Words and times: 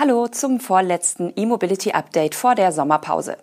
Hallo 0.00 0.28
zum 0.28 0.60
vorletzten 0.60 1.32
E-Mobility 1.34 1.90
Update 1.90 2.36
vor 2.36 2.54
der 2.54 2.70
Sommerpause. 2.70 3.36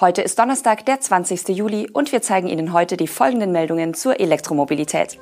Heute 0.00 0.20
ist 0.22 0.36
Donnerstag, 0.36 0.84
der 0.84 1.00
20. 1.00 1.50
Juli 1.50 1.88
und 1.92 2.10
wir 2.10 2.20
zeigen 2.22 2.48
Ihnen 2.48 2.72
heute 2.72 2.96
die 2.96 3.06
folgenden 3.06 3.52
Meldungen 3.52 3.94
zur 3.94 4.18
Elektromobilität. 4.18 5.20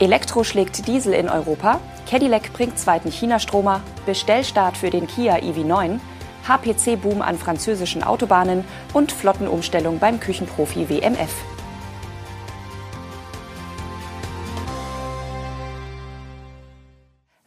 Elektro 0.00 0.42
schlägt 0.42 0.88
Diesel 0.88 1.12
in 1.12 1.28
Europa, 1.28 1.78
Cadillac 2.10 2.52
bringt 2.52 2.76
zweiten 2.80 3.12
China-Stromer, 3.12 3.80
Bestellstart 4.04 4.76
für 4.76 4.90
den 4.90 5.06
Kia 5.06 5.36
EV9, 5.36 6.00
HPC-Boom 6.48 7.22
an 7.22 7.38
französischen 7.38 8.02
Autobahnen 8.02 8.64
und 8.92 9.12
Flottenumstellung 9.12 10.00
beim 10.00 10.18
Küchenprofi 10.18 10.88
WMF. 10.88 11.30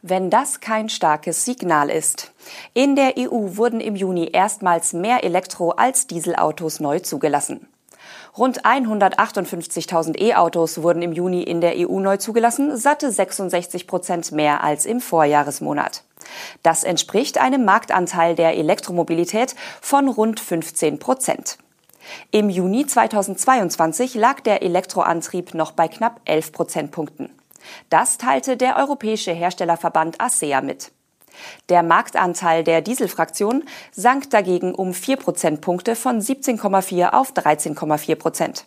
Wenn 0.08 0.30
das 0.30 0.60
kein 0.60 0.88
starkes 0.88 1.44
Signal 1.44 1.90
ist. 1.90 2.32
In 2.74 2.96
der 2.96 3.14
EU 3.18 3.56
wurden 3.56 3.80
im 3.80 3.96
Juni 3.96 4.30
erstmals 4.32 4.92
mehr 4.92 5.24
Elektro- 5.24 5.72
als 5.76 6.06
Dieselautos 6.06 6.80
neu 6.80 7.00
zugelassen. 7.00 7.68
Rund 8.36 8.66
158.000 8.66 10.20
E-Autos 10.20 10.82
wurden 10.82 11.00
im 11.00 11.12
Juni 11.12 11.42
in 11.42 11.62
der 11.62 11.74
EU 11.76 12.00
neu 12.00 12.18
zugelassen, 12.18 12.76
satte 12.76 13.10
66 13.10 13.86
Prozent 13.86 14.30
mehr 14.30 14.62
als 14.62 14.84
im 14.84 15.00
Vorjahresmonat. 15.00 16.04
Das 16.62 16.84
entspricht 16.84 17.38
einem 17.38 17.64
Marktanteil 17.64 18.34
der 18.34 18.56
Elektromobilität 18.56 19.54
von 19.80 20.08
rund 20.08 20.38
15 20.38 20.98
Prozent. 20.98 21.56
Im 22.30 22.50
Juni 22.50 22.86
2022 22.86 24.14
lag 24.14 24.40
der 24.40 24.62
Elektroantrieb 24.62 25.54
noch 25.54 25.72
bei 25.72 25.88
knapp 25.88 26.20
11 26.24 26.52
Prozentpunkten. 26.52 27.30
Das 27.90 28.18
teilte 28.18 28.56
der 28.56 28.76
Europäische 28.76 29.32
Herstellerverband 29.32 30.20
ASEA 30.20 30.60
mit. 30.60 30.92
Der 31.68 31.82
Marktanteil 31.82 32.64
der 32.64 32.80
Dieselfraktion 32.80 33.64
sank 33.92 34.30
dagegen 34.30 34.74
um 34.74 34.94
4 34.94 35.16
Prozentpunkte 35.16 35.96
von 35.96 36.20
17,4 36.20 37.12
auf 37.12 37.32
13,4 37.32 38.16
Prozent. 38.16 38.66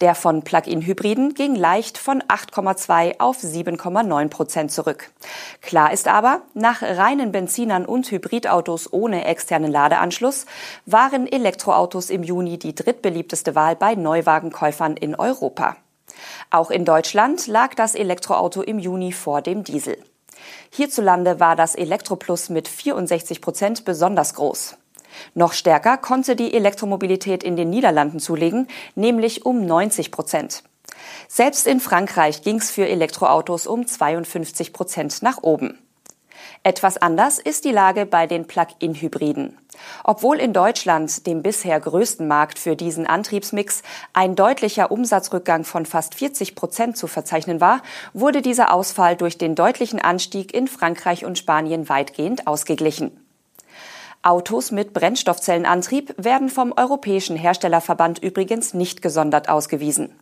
Der 0.00 0.14
von 0.14 0.42
Plug-in-Hybriden 0.42 1.34
ging 1.34 1.54
leicht 1.54 1.98
von 1.98 2.22
8,2 2.22 3.20
auf 3.20 3.38
7,9 3.38 4.28
Prozent 4.28 4.72
zurück. 4.72 5.10
Klar 5.60 5.92
ist 5.92 6.08
aber, 6.08 6.42
nach 6.54 6.82
reinen 6.82 7.32
Benzinern 7.32 7.84
und 7.84 8.10
Hybridautos 8.10 8.92
ohne 8.92 9.26
externen 9.26 9.70
Ladeanschluss 9.70 10.46
waren 10.86 11.30
Elektroautos 11.30 12.10
im 12.10 12.22
Juni 12.22 12.58
die 12.58 12.74
drittbeliebteste 12.74 13.54
Wahl 13.54 13.76
bei 13.76 13.94
Neuwagenkäufern 13.94 14.96
in 14.96 15.14
Europa. 15.14 15.76
Auch 16.50 16.70
in 16.70 16.84
Deutschland 16.84 17.46
lag 17.46 17.74
das 17.74 17.94
Elektroauto 17.94 18.62
im 18.62 18.78
Juni 18.78 19.12
vor 19.12 19.42
dem 19.42 19.64
Diesel. 19.64 19.98
Hierzulande 20.70 21.40
war 21.40 21.56
das 21.56 21.74
Elektroplus 21.74 22.48
mit 22.48 22.68
64 22.68 23.40
Prozent 23.40 23.84
besonders 23.84 24.34
groß. 24.34 24.76
Noch 25.34 25.52
stärker 25.52 25.96
konnte 25.96 26.36
die 26.36 26.54
Elektromobilität 26.54 27.42
in 27.42 27.56
den 27.56 27.70
Niederlanden 27.70 28.20
zulegen, 28.20 28.68
nämlich 28.94 29.44
um 29.44 29.66
90 29.66 30.10
Prozent. 30.10 30.62
Selbst 31.28 31.66
in 31.66 31.80
Frankreich 31.80 32.42
ging 32.42 32.56
es 32.56 32.70
für 32.70 32.88
Elektroautos 32.88 33.66
um 33.66 33.86
52 33.86 34.72
Prozent 34.72 35.22
nach 35.22 35.42
oben. 35.42 35.78
Etwas 36.62 36.96
anders 36.98 37.38
ist 37.38 37.64
die 37.64 37.72
Lage 37.72 38.06
bei 38.06 38.26
den 38.26 38.46
Plug-in-Hybriden. 38.46 39.56
Obwohl 40.04 40.38
in 40.38 40.52
Deutschland, 40.52 41.26
dem 41.26 41.42
bisher 41.42 41.78
größten 41.80 42.26
Markt 42.26 42.58
für 42.58 42.76
diesen 42.76 43.06
Antriebsmix, 43.06 43.82
ein 44.12 44.36
deutlicher 44.36 44.90
Umsatzrückgang 44.90 45.64
von 45.64 45.86
fast 45.86 46.14
40 46.14 46.54
Prozent 46.54 46.96
zu 46.96 47.06
verzeichnen 47.06 47.60
war, 47.60 47.82
wurde 48.12 48.42
dieser 48.42 48.72
Ausfall 48.72 49.16
durch 49.16 49.38
den 49.38 49.54
deutlichen 49.54 50.00
Anstieg 50.00 50.54
in 50.54 50.68
Frankreich 50.68 51.24
und 51.24 51.38
Spanien 51.38 51.88
weitgehend 51.88 52.46
ausgeglichen. 52.46 53.10
Autos 54.22 54.70
mit 54.70 54.92
Brennstoffzellenantrieb 54.92 56.14
werden 56.18 56.50
vom 56.50 56.74
Europäischen 56.76 57.36
Herstellerverband 57.36 58.18
übrigens 58.18 58.74
nicht 58.74 59.00
gesondert 59.00 59.48
ausgewiesen. 59.48 60.14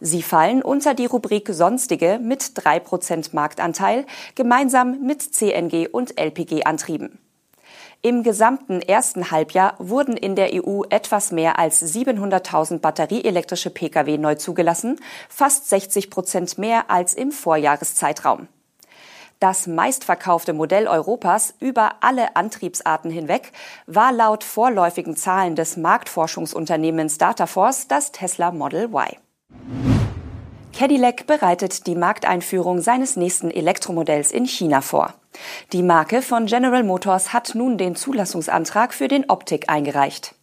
Sie 0.00 0.22
fallen 0.22 0.62
unter 0.62 0.94
die 0.94 1.06
Rubrik 1.06 1.48
Sonstige 1.50 2.18
mit 2.20 2.42
3% 2.42 3.30
Marktanteil, 3.32 4.06
gemeinsam 4.34 5.00
mit 5.00 5.22
CNG 5.22 5.88
und 5.90 6.18
LPG-Antrieben. 6.18 7.18
Im 8.04 8.24
gesamten 8.24 8.82
ersten 8.82 9.30
Halbjahr 9.30 9.76
wurden 9.78 10.16
in 10.16 10.34
der 10.34 10.50
EU 10.52 10.82
etwas 10.90 11.30
mehr 11.30 11.60
als 11.60 11.94
700.000 11.94 12.80
batterieelektrische 12.80 13.70
Pkw 13.70 14.18
neu 14.18 14.34
zugelassen, 14.34 14.98
fast 15.28 15.68
60 15.68 16.10
Prozent 16.10 16.58
mehr 16.58 16.90
als 16.90 17.14
im 17.14 17.30
Vorjahreszeitraum. 17.30 18.48
Das 19.38 19.68
meistverkaufte 19.68 20.52
Modell 20.52 20.88
Europas 20.88 21.54
über 21.60 21.96
alle 22.00 22.34
Antriebsarten 22.34 23.10
hinweg 23.10 23.52
war 23.86 24.12
laut 24.12 24.42
vorläufigen 24.42 25.16
Zahlen 25.16 25.54
des 25.54 25.76
Marktforschungsunternehmens 25.76 27.18
Dataforce 27.18 27.86
das 27.86 28.10
Tesla 28.10 28.50
Model 28.50 28.84
Y. 28.84 29.16
Cadillac 30.82 31.28
bereitet 31.28 31.86
die 31.86 31.94
Markteinführung 31.94 32.80
seines 32.80 33.14
nächsten 33.14 33.52
Elektromodells 33.52 34.32
in 34.32 34.46
China 34.46 34.80
vor. 34.80 35.14
Die 35.72 35.84
Marke 35.84 36.22
von 36.22 36.46
General 36.46 36.82
Motors 36.82 37.32
hat 37.32 37.54
nun 37.54 37.78
den 37.78 37.94
Zulassungsantrag 37.94 38.92
für 38.92 39.06
den 39.06 39.30
Optik 39.30 39.68
eingereicht. 39.68 40.34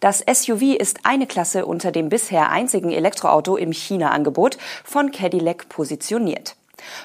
Das 0.00 0.20
SUV 0.20 0.78
ist 0.78 1.00
eine 1.02 1.26
Klasse 1.26 1.66
unter 1.66 1.92
dem 1.92 2.08
bisher 2.08 2.48
einzigen 2.48 2.90
Elektroauto 2.90 3.58
im 3.58 3.70
China-Angebot 3.70 4.56
von 4.82 5.10
Cadillac 5.10 5.68
positioniert. 5.68 6.56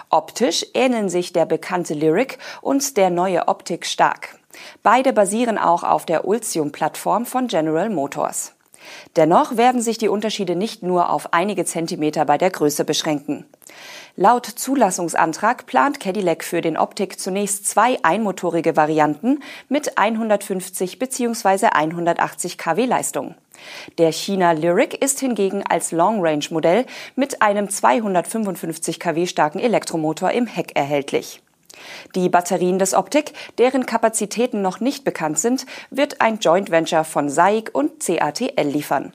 Optisch 0.09 0.65
ähneln 0.73 1.09
sich 1.09 1.33
der 1.33 1.45
bekannte 1.45 1.93
Lyric 1.93 2.37
und 2.61 2.95
der 2.95 3.09
neue 3.09 3.49
Optik 3.49 3.85
stark. 3.85 4.39
Beide 4.81 5.11
basieren 5.11 5.57
auch 5.57 5.83
auf 5.83 6.05
der 6.05 6.25
Ultium-Plattform 6.25 7.25
von 7.25 7.47
General 7.47 7.89
Motors. 7.89 8.53
Dennoch 9.15 9.57
werden 9.57 9.81
sich 9.81 9.97
die 9.97 10.09
Unterschiede 10.09 10.55
nicht 10.55 10.83
nur 10.83 11.09
auf 11.09 11.33
einige 11.33 11.65
Zentimeter 11.65 12.25
bei 12.25 12.37
der 12.37 12.49
Größe 12.49 12.85
beschränken. 12.85 13.45
Laut 14.15 14.45
Zulassungsantrag 14.45 15.67
plant 15.67 15.99
Cadillac 15.99 16.43
für 16.43 16.61
den 16.61 16.75
Optik 16.75 17.19
zunächst 17.19 17.67
zwei 17.67 17.99
einmotorige 18.03 18.75
Varianten 18.75 19.41
mit 19.69 19.97
150 19.97 20.97
bzw. 20.97 21.67
180 21.67 22.57
kW 22.57 22.85
Leistung. 22.85 23.35
Der 23.97 24.11
China 24.11 24.53
Lyric 24.53 25.01
ist 25.03 25.19
hingegen 25.19 25.63
als 25.63 25.91
Long-Range-Modell 25.91 26.85
mit 27.15 27.41
einem 27.41 27.69
255 27.69 28.99
kW 28.99 29.27
starken 29.27 29.59
Elektromotor 29.59 30.31
im 30.31 30.47
Heck 30.47 30.75
erhältlich. 30.75 31.41
Die 32.15 32.29
Batterien 32.29 32.79
des 32.79 32.93
Optik, 32.93 33.33
deren 33.57 33.85
Kapazitäten 33.85 34.61
noch 34.61 34.79
nicht 34.79 35.03
bekannt 35.03 35.39
sind, 35.39 35.65
wird 35.89 36.21
ein 36.21 36.39
Joint 36.39 36.71
Venture 36.71 37.03
von 37.03 37.29
SAIC 37.29 37.69
und 37.73 37.99
CATL 37.99 38.67
liefern. 38.67 39.13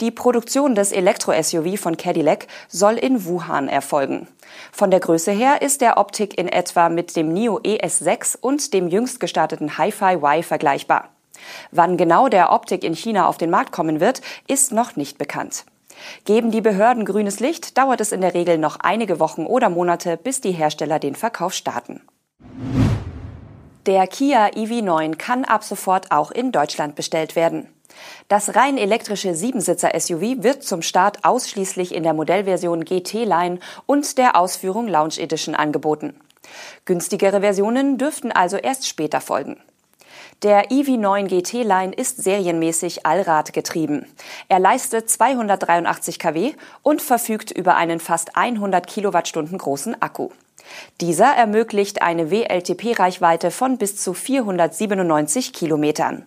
Die 0.00 0.10
Produktion 0.10 0.74
des 0.74 0.92
Elektro-SUV 0.92 1.78
von 1.78 1.96
Cadillac 1.96 2.46
soll 2.68 2.94
in 2.94 3.24
Wuhan 3.24 3.68
erfolgen. 3.68 4.28
Von 4.72 4.90
der 4.90 5.00
Größe 5.00 5.32
her 5.32 5.62
ist 5.62 5.80
der 5.80 5.98
Optik 5.98 6.38
in 6.38 6.48
etwa 6.48 6.88
mit 6.88 7.16
dem 7.16 7.32
NIO 7.32 7.58
ES6 7.60 8.38
und 8.40 8.72
dem 8.72 8.88
jüngst 8.88 9.20
gestarteten 9.20 9.78
Hi-Fi 9.78 10.14
Y 10.14 10.42
vergleichbar. 10.42 11.10
Wann 11.70 11.96
genau 11.96 12.28
der 12.28 12.52
Optik 12.52 12.84
in 12.84 12.94
China 12.94 13.28
auf 13.28 13.38
den 13.38 13.50
Markt 13.50 13.72
kommen 13.72 14.00
wird, 14.00 14.20
ist 14.46 14.72
noch 14.72 14.96
nicht 14.96 15.18
bekannt. 15.18 15.64
Geben 16.24 16.50
die 16.50 16.60
Behörden 16.60 17.04
grünes 17.04 17.40
Licht, 17.40 17.78
dauert 17.78 18.00
es 18.00 18.12
in 18.12 18.20
der 18.20 18.34
Regel 18.34 18.58
noch 18.58 18.76
einige 18.80 19.20
Wochen 19.20 19.46
oder 19.46 19.68
Monate, 19.68 20.16
bis 20.16 20.40
die 20.40 20.52
Hersteller 20.52 20.98
den 20.98 21.14
Verkauf 21.14 21.54
starten. 21.54 22.02
Der 23.86 24.06
Kia 24.06 24.48
EV9 24.48 25.16
kann 25.16 25.44
ab 25.44 25.64
sofort 25.64 26.12
auch 26.12 26.30
in 26.30 26.52
Deutschland 26.52 26.94
bestellt 26.94 27.36
werden. 27.36 27.68
Das 28.28 28.54
rein 28.54 28.76
elektrische 28.76 29.34
Siebensitzer-SUV 29.34 30.42
wird 30.42 30.62
zum 30.62 30.82
Start 30.82 31.24
ausschließlich 31.24 31.94
in 31.94 32.02
der 32.02 32.12
Modellversion 32.12 32.84
GT-Line 32.84 33.60
und 33.86 34.18
der 34.18 34.36
Ausführung 34.36 34.88
Lounge 34.88 35.18
Edition 35.18 35.54
angeboten. 35.54 36.20
Günstigere 36.84 37.40
Versionen 37.40 37.98
dürften 37.98 38.32
also 38.32 38.56
erst 38.56 38.86
später 38.86 39.20
folgen. 39.20 39.60
Der 40.44 40.70
EV9 40.70 41.26
GT 41.26 41.64
Line 41.64 41.92
ist 41.92 42.22
serienmäßig 42.22 43.04
Allrad 43.04 43.52
getrieben. 43.52 44.06
Er 44.48 44.60
leistet 44.60 45.10
283 45.10 46.20
kW 46.20 46.52
und 46.82 47.02
verfügt 47.02 47.50
über 47.50 47.74
einen 47.74 47.98
fast 47.98 48.36
100 48.36 48.86
Kilowattstunden 48.86 49.58
großen 49.58 50.00
Akku. 50.00 50.28
Dieser 51.00 51.26
ermöglicht 51.26 52.02
eine 52.02 52.30
WLTP-Reichweite 52.30 53.50
von 53.50 53.78
bis 53.78 53.96
zu 53.96 54.14
497 54.14 55.52
Kilometern. 55.52 56.24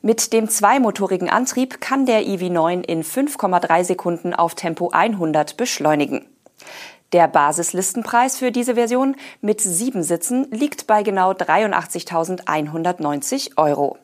Mit 0.00 0.32
dem 0.32 0.48
zweimotorigen 0.48 1.28
Antrieb 1.28 1.82
kann 1.82 2.06
der 2.06 2.22
EV9 2.22 2.82
in 2.82 3.04
5,3 3.04 3.84
Sekunden 3.84 4.32
auf 4.32 4.54
Tempo 4.54 4.88
100 4.90 5.58
beschleunigen. 5.58 6.24
Der 7.12 7.26
Basislistenpreis 7.26 8.36
für 8.36 8.52
diese 8.52 8.74
Version 8.74 9.16
mit 9.40 9.62
sieben 9.62 10.02
Sitzen 10.02 10.46
liegt 10.50 10.86
bei 10.86 11.02
genau 11.02 11.32
83.190 11.32 13.56
Euro. 13.56 13.96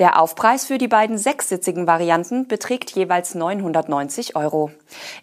Der 0.00 0.20
Aufpreis 0.20 0.66
für 0.66 0.78
die 0.78 0.88
beiden 0.88 1.16
sechssitzigen 1.16 1.86
Varianten 1.86 2.48
beträgt 2.48 2.90
jeweils 2.90 3.36
990 3.36 4.34
Euro. 4.34 4.72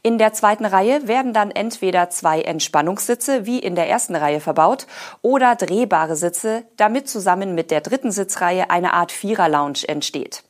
In 0.03 0.17
der 0.17 0.31
zweiten 0.31 0.63
Reihe 0.63 1.05
werden 1.05 1.33
dann 1.33 1.51
entweder 1.51 2.09
zwei 2.09 2.41
Entspannungssitze 2.41 3.45
wie 3.45 3.59
in 3.59 3.75
der 3.75 3.89
ersten 3.89 4.15
Reihe 4.15 4.39
verbaut 4.39 4.87
oder 5.21 5.55
drehbare 5.55 6.15
Sitze, 6.15 6.63
damit 6.77 7.09
zusammen 7.09 7.55
mit 7.55 7.71
der 7.71 7.81
dritten 7.81 8.11
Sitzreihe 8.11 8.69
eine 8.69 8.93
Art 8.93 9.11
Vierer-Lounge 9.11 9.81
entsteht. 9.87 10.43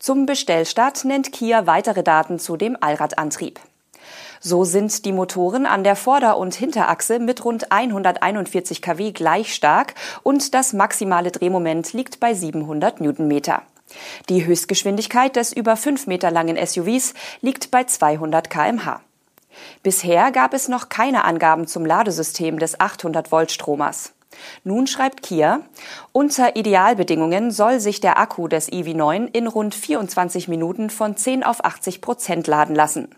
Zum 0.00 0.26
Bestellstart 0.26 1.04
nennt 1.04 1.30
Kia 1.32 1.66
weitere 1.66 2.02
Daten 2.02 2.40
zu 2.40 2.56
dem 2.56 2.76
Allradantrieb. 2.80 3.60
So 4.40 4.64
sind 4.64 5.04
die 5.04 5.12
Motoren 5.12 5.66
an 5.66 5.84
der 5.84 5.96
Vorder- 5.96 6.38
und 6.38 6.54
Hinterachse 6.54 7.18
mit 7.18 7.44
rund 7.44 7.72
141 7.72 8.82
kW 8.82 9.12
gleich 9.12 9.54
stark 9.54 9.94
und 10.22 10.54
das 10.54 10.72
maximale 10.72 11.30
Drehmoment 11.30 11.92
liegt 11.92 12.20
bei 12.20 12.34
700 12.34 13.00
Newtonmeter. 13.00 13.62
Die 14.28 14.44
Höchstgeschwindigkeit 14.44 15.36
des 15.36 15.52
über 15.52 15.76
5 15.76 16.06
Meter 16.06 16.30
langen 16.30 16.56
SUVs 16.64 17.14
liegt 17.40 17.70
bei 17.70 17.84
200 17.84 18.50
kmh. 18.50 19.00
Bisher 19.82 20.32
gab 20.32 20.52
es 20.52 20.68
noch 20.68 20.88
keine 20.88 21.24
Angaben 21.24 21.66
zum 21.66 21.86
Ladesystem 21.86 22.58
des 22.58 22.78
800 22.78 23.32
Volt 23.32 23.50
Stromers. 23.50 24.12
Nun 24.64 24.86
schreibt 24.86 25.22
Kia, 25.22 25.60
unter 26.12 26.56
Idealbedingungen 26.56 27.50
soll 27.50 27.80
sich 27.80 28.00
der 28.00 28.18
Akku 28.18 28.48
des 28.48 28.70
EV9 28.70 29.28
in 29.32 29.46
rund 29.46 29.74
24 29.74 30.48
Minuten 30.48 30.90
von 30.90 31.16
10 31.16 31.42
auf 31.42 31.64
80 31.64 32.00
Prozent 32.02 32.46
laden 32.46 32.74
lassen. 32.74 33.08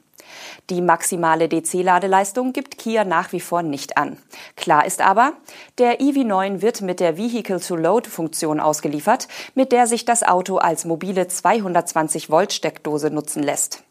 Die 0.70 0.80
maximale 0.80 1.48
DC-Ladeleistung 1.48 2.52
gibt 2.52 2.78
Kia 2.78 3.04
nach 3.04 3.32
wie 3.32 3.40
vor 3.40 3.62
nicht 3.62 3.96
an. 3.96 4.18
Klar 4.56 4.86
ist 4.86 5.00
aber, 5.00 5.32
der 5.78 6.00
EV9 6.00 6.62
wird 6.62 6.82
mit 6.82 7.00
der 7.00 7.16
Vehicle-to-Load-Funktion 7.16 8.60
ausgeliefert, 8.60 9.28
mit 9.54 9.72
der 9.72 9.86
sich 9.86 10.04
das 10.04 10.22
Auto 10.22 10.58
als 10.58 10.84
mobile 10.84 11.22
220-Volt-Steckdose 11.22 13.10
nutzen 13.10 13.42
lässt. 13.42 13.82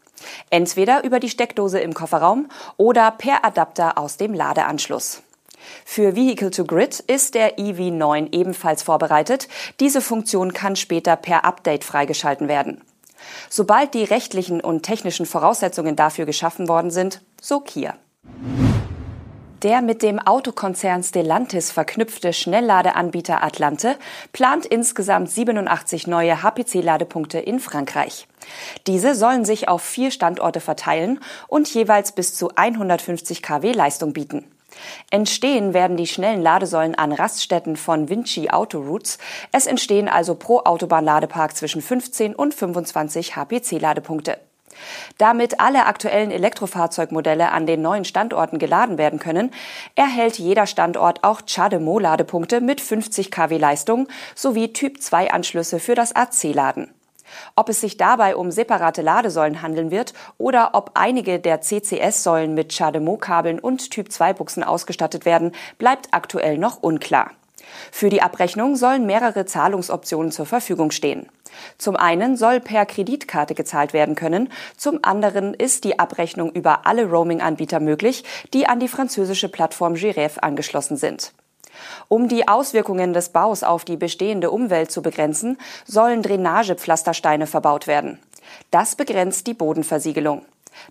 Entweder 0.50 1.04
über 1.04 1.20
die 1.20 1.30
Steckdose 1.30 1.80
im 1.80 1.94
Kofferraum 1.94 2.48
oder 2.76 3.10
per 3.10 3.44
Adapter 3.44 3.98
aus 3.98 4.16
dem 4.16 4.34
Ladeanschluss. 4.34 5.22
Für 5.84 6.14
Vehicle 6.14 6.50
to 6.50 6.64
Grid 6.64 7.00
ist 7.00 7.34
der 7.34 7.58
EV9 7.58 8.32
ebenfalls 8.32 8.82
vorbereitet. 8.82 9.48
Diese 9.80 10.00
Funktion 10.00 10.52
kann 10.52 10.76
später 10.76 11.16
per 11.16 11.44
Update 11.44 11.84
freigeschalten 11.84 12.48
werden. 12.48 12.82
Sobald 13.48 13.94
die 13.94 14.04
rechtlichen 14.04 14.60
und 14.60 14.82
technischen 14.82 15.26
Voraussetzungen 15.26 15.96
dafür 15.96 16.26
geschaffen 16.26 16.68
worden 16.68 16.90
sind, 16.90 17.22
so 17.40 17.60
Kia. 17.60 17.94
Der 19.62 19.82
mit 19.82 20.02
dem 20.02 20.20
Autokonzern 20.20 21.02
Stellantis 21.02 21.72
verknüpfte 21.72 22.32
Schnellladeanbieter 22.32 23.42
Atlante 23.42 23.96
plant 24.32 24.64
insgesamt 24.64 25.30
87 25.30 26.06
neue 26.06 26.44
HPC-Ladepunkte 26.44 27.40
in 27.40 27.58
Frankreich. 27.58 28.28
Diese 28.86 29.16
sollen 29.16 29.44
sich 29.44 29.68
auf 29.68 29.82
vier 29.82 30.12
Standorte 30.12 30.60
verteilen 30.60 31.18
und 31.48 31.72
jeweils 31.74 32.12
bis 32.12 32.36
zu 32.36 32.52
150 32.54 33.42
kW 33.42 33.72
Leistung 33.72 34.12
bieten. 34.12 34.44
Entstehen 35.10 35.74
werden 35.74 35.96
die 35.96 36.06
schnellen 36.06 36.42
Ladesäulen 36.42 36.94
an 36.94 37.12
Raststätten 37.12 37.76
von 37.76 38.08
Vinci 38.08 38.50
Autoroutes. 38.50 39.18
Es 39.52 39.66
entstehen 39.66 40.08
also 40.08 40.34
pro 40.34 40.60
Autobahnladepark 40.60 41.56
zwischen 41.56 41.82
15 41.82 42.34
und 42.34 42.54
25 42.54 43.36
HPC-Ladepunkte. 43.36 44.38
Damit 45.18 45.60
alle 45.60 45.86
aktuellen 45.86 46.30
Elektrofahrzeugmodelle 46.30 47.50
an 47.52 47.66
den 47.66 47.82
neuen 47.82 48.04
Standorten 48.04 48.58
geladen 48.58 48.98
werden 48.98 49.18
können, 49.18 49.50
erhält 49.94 50.38
jeder 50.38 50.66
Standort 50.66 51.24
auch 51.24 51.42
CHAdeMO-Ladepunkte 51.42 52.60
mit 52.60 52.80
50 52.80 53.30
kW 53.30 53.58
Leistung 53.58 54.08
sowie 54.34 54.72
Typ-2-Anschlüsse 54.72 55.80
für 55.80 55.94
das 55.94 56.14
AC-Laden. 56.14 56.92
Ob 57.56 57.68
es 57.68 57.80
sich 57.80 57.96
dabei 57.96 58.36
um 58.36 58.50
separate 58.50 59.02
Ladesäulen 59.02 59.62
handeln 59.62 59.90
wird 59.90 60.14
oder 60.38 60.70
ob 60.72 60.92
einige 60.94 61.38
der 61.38 61.60
CCS-Säulen 61.60 62.54
mit 62.54 62.72
CHAdeMO-Kabeln 62.72 63.58
und 63.58 63.90
Typ-2-Buchsen 63.90 64.64
ausgestattet 64.64 65.24
werden, 65.24 65.52
bleibt 65.78 66.08
aktuell 66.12 66.58
noch 66.58 66.82
unklar. 66.82 67.32
Für 67.90 68.08
die 68.08 68.22
Abrechnung 68.22 68.76
sollen 68.76 69.06
mehrere 69.06 69.44
Zahlungsoptionen 69.44 70.32
zur 70.32 70.46
Verfügung 70.46 70.90
stehen. 70.90 71.28
Zum 71.76 71.96
einen 71.96 72.36
soll 72.36 72.60
per 72.60 72.86
Kreditkarte 72.86 73.54
gezahlt 73.54 73.92
werden 73.92 74.14
können, 74.14 74.50
zum 74.76 75.00
anderen 75.02 75.54
ist 75.54 75.84
die 75.84 75.98
Abrechnung 75.98 76.52
über 76.52 76.86
alle 76.86 77.06
Roaming-Anbieter 77.06 77.80
möglich, 77.80 78.24
die 78.52 78.66
an 78.66 78.80
die 78.80 78.88
französische 78.88 79.48
Plattform 79.48 79.94
Giref 79.94 80.38
angeschlossen 80.38 80.96
sind. 80.96 81.32
Um 82.08 82.28
die 82.28 82.48
Auswirkungen 82.48 83.12
des 83.12 83.30
Baus 83.30 83.62
auf 83.62 83.84
die 83.84 83.96
bestehende 83.96 84.50
Umwelt 84.50 84.90
zu 84.90 85.02
begrenzen, 85.02 85.58
sollen 85.86 86.22
Drainagepflastersteine 86.22 87.46
verbaut 87.46 87.86
werden. 87.86 88.18
Das 88.70 88.96
begrenzt 88.96 89.46
die 89.46 89.54
Bodenversiegelung. 89.54 90.42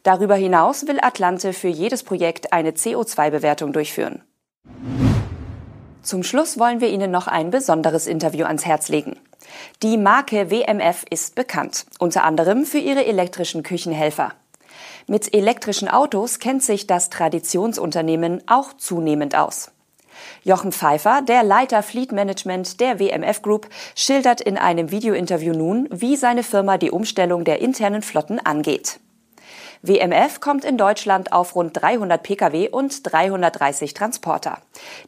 Darüber 0.03 0.35
hinaus 0.35 0.87
will 0.87 0.99
Atlante 1.01 1.53
für 1.53 1.69
jedes 1.69 2.03
Projekt 2.03 2.53
eine 2.53 2.71
CO2-Bewertung 2.71 3.73
durchführen. 3.73 4.21
Zum 6.01 6.23
Schluss 6.23 6.57
wollen 6.57 6.79
wir 6.79 6.89
Ihnen 6.89 7.11
noch 7.11 7.27
ein 7.27 7.49
besonderes 7.49 8.07
Interview 8.07 8.45
ans 8.45 8.65
Herz 8.65 8.87
legen. 8.87 9.17
Die 9.83 9.97
Marke 9.97 10.49
WMF 10.49 11.03
ist 11.09 11.35
bekannt, 11.35 11.85
unter 11.99 12.23
anderem 12.23 12.65
für 12.65 12.77
ihre 12.77 13.05
elektrischen 13.05 13.63
Küchenhelfer. 13.63 14.33
Mit 15.07 15.33
elektrischen 15.33 15.87
Autos 15.87 16.39
kennt 16.39 16.63
sich 16.63 16.87
das 16.87 17.09
Traditionsunternehmen 17.09 18.43
auch 18.47 18.73
zunehmend 18.73 19.35
aus. 19.35 19.71
Jochen 20.43 20.71
Pfeiffer, 20.71 21.21
der 21.21 21.43
Leiter 21.43 21.83
Fleet 21.83 22.11
Management 22.11 22.79
der 22.79 22.99
WMF 22.99 23.41
Group, 23.41 23.67
schildert 23.95 24.41
in 24.41 24.57
einem 24.57 24.91
Videointerview 24.91 25.53
nun, 25.53 25.87
wie 25.91 26.15
seine 26.15 26.43
Firma 26.43 26.77
die 26.77 26.91
Umstellung 26.91 27.43
der 27.43 27.61
internen 27.61 28.01
Flotten 28.01 28.39
angeht. 28.39 28.99
WMF 29.81 30.39
kommt 30.39 30.65
in 30.65 30.77
Deutschland 30.77 31.31
auf 31.31 31.55
rund 31.55 31.79
300 31.81 32.21
Pkw 32.23 32.69
und 32.69 33.11
330 33.11 33.93
Transporter. 33.93 34.59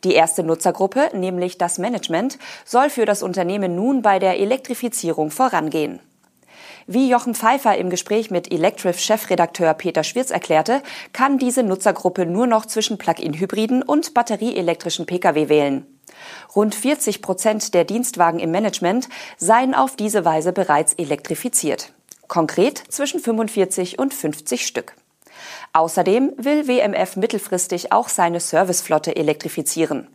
Die 0.04 0.14
erste 0.14 0.44
Nutzergruppe, 0.44 1.10
nämlich 1.14 1.58
das 1.58 1.80
Management, 1.80 2.38
soll 2.66 2.90
für 2.90 3.06
das 3.06 3.24
Unternehmen 3.24 3.76
nun 3.76 4.02
bei 4.02 4.20
der 4.20 4.40
Elektrifizierung 4.40 5.32
vorangehen. 5.32 6.00
Wie 6.92 7.08
Jochen 7.08 7.36
Pfeiffer 7.36 7.78
im 7.78 7.92
Gespräch 7.92 8.32
mit 8.32 8.52
Electrif-Chefredakteur 8.52 9.76
Peter 9.76 10.04
Schwirz 10.04 10.32
erklärte, 10.32 10.82
kann 11.14 11.38
diese 11.38 11.62
Nutzergruppe 11.62 12.26
nur 12.26 12.48
noch 12.48 12.66
zwischen 12.66 12.98
Plug-in-Hybriden 12.98 13.84
und 13.84 14.16
batterieelektrischen 14.16 15.06
Pkw 15.06 15.50
wählen. 15.50 15.86
Rund 16.56 16.74
40 16.74 17.22
Prozent 17.22 17.76
der 17.76 17.84
Dienstwagen 17.84 18.40
im 18.40 18.50
Management 18.50 19.08
seien 19.38 19.76
auf 19.76 19.98
diese 19.98 20.26
Weise 20.26 20.52
bereits 20.52 20.94
elektrifiziert. 20.94 21.94
Konkret 22.28 22.82
zwischen 22.90 23.20
45 23.20 24.00
und 24.00 24.12
50 24.12 24.66
Stück. 24.66 24.96
Außerdem 25.74 26.34
will 26.38 26.68
WMF 26.68 27.18
mittelfristig 27.18 27.92
auch 27.92 28.10
seine 28.10 28.40
Serviceflotte 28.40 29.16
elektrifizieren. 29.16 30.08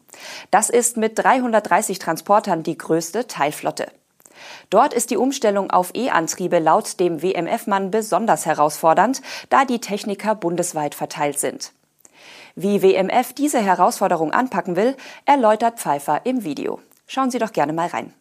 Das 0.50 0.70
ist 0.70 0.96
mit 0.96 1.20
330 1.20 2.00
Transportern 2.00 2.64
die 2.64 2.76
größte 2.76 3.28
Teilflotte. 3.28 3.92
Dort 4.70 4.94
ist 4.94 5.10
die 5.10 5.16
Umstellung 5.16 5.70
auf 5.70 5.94
E-Antriebe 5.94 6.58
laut 6.58 7.00
dem 7.00 7.22
WMF-Mann 7.22 7.90
besonders 7.90 8.46
herausfordernd, 8.46 9.22
da 9.50 9.64
die 9.64 9.80
Techniker 9.80 10.34
bundesweit 10.34 10.94
verteilt 10.94 11.38
sind. 11.38 11.72
Wie 12.56 12.82
WMF 12.82 13.32
diese 13.32 13.60
Herausforderung 13.60 14.32
anpacken 14.32 14.76
will, 14.76 14.96
erläutert 15.24 15.80
Pfeiffer 15.80 16.20
im 16.24 16.44
Video. 16.44 16.80
Schauen 17.06 17.30
Sie 17.30 17.38
doch 17.38 17.52
gerne 17.52 17.72
mal 17.72 17.88
rein. 17.88 18.14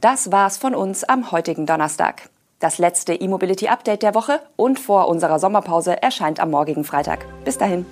Das 0.00 0.30
war's 0.30 0.56
von 0.56 0.74
uns 0.74 1.04
am 1.04 1.30
heutigen 1.30 1.66
Donnerstag. 1.66 2.28
Das 2.58 2.78
letzte 2.78 3.14
E-Mobility 3.14 3.68
Update 3.68 4.02
der 4.02 4.14
Woche 4.14 4.40
und 4.56 4.78
vor 4.78 5.08
unserer 5.08 5.38
Sommerpause 5.38 6.02
erscheint 6.02 6.40
am 6.40 6.50
morgigen 6.50 6.84
Freitag. 6.84 7.24
Bis 7.44 7.56
dahin. 7.56 7.86